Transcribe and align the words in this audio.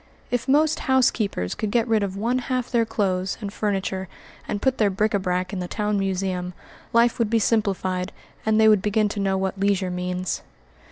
If 0.31 0.47
most 0.47 0.79
housekeepers 0.89 1.53
could 1.53 1.69
get 1.69 1.87
rid 1.87 2.01
of 2.01 2.17
one 2.17 2.39
half 2.39 2.71
their 2.71 2.87
clothes 2.87 3.37
and 3.39 3.53
furniture 3.53 4.07
and 4.47 4.59
put 4.59 4.79
their 4.79 4.89
bric 4.89 5.13
a 5.13 5.19
brac 5.19 5.53
in 5.53 5.59
the 5.59 5.67
town 5.67 5.99
museum, 5.99 6.55
life 6.91 7.19
would 7.19 7.29
be 7.29 7.37
simplified 7.37 8.11
and 8.43 8.59
they 8.59 8.67
would 8.67 8.81
begin 8.81 9.09
to 9.09 9.19
know 9.19 9.37
what 9.37 9.59
leisure 9.59 9.91
means. 9.91 10.41